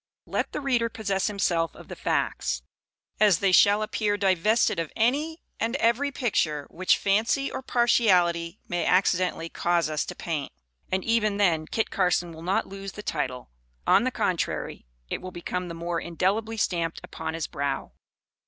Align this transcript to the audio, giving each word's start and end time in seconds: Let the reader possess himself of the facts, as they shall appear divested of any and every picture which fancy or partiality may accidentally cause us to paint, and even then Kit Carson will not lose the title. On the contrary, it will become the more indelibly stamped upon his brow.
Let 0.25 0.51
the 0.51 0.61
reader 0.61 0.89
possess 0.89 1.27
himself 1.27 1.75
of 1.75 1.87
the 1.87 1.95
facts, 1.95 2.63
as 3.19 3.37
they 3.37 3.51
shall 3.51 3.83
appear 3.83 4.17
divested 4.17 4.79
of 4.79 4.91
any 4.95 5.43
and 5.59 5.75
every 5.75 6.11
picture 6.11 6.65
which 6.71 6.97
fancy 6.97 7.51
or 7.51 7.61
partiality 7.61 8.59
may 8.67 8.83
accidentally 8.83 9.47
cause 9.47 9.91
us 9.91 10.03
to 10.05 10.15
paint, 10.15 10.51
and 10.91 11.03
even 11.03 11.37
then 11.37 11.67
Kit 11.67 11.91
Carson 11.91 12.33
will 12.33 12.41
not 12.41 12.65
lose 12.65 12.93
the 12.93 13.03
title. 13.03 13.51
On 13.85 14.03
the 14.03 14.09
contrary, 14.09 14.87
it 15.11 15.21
will 15.21 15.29
become 15.31 15.67
the 15.67 15.75
more 15.75 16.01
indelibly 16.01 16.57
stamped 16.57 16.99
upon 17.03 17.35
his 17.35 17.45
brow. 17.45 17.91